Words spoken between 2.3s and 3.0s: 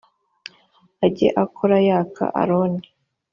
aroni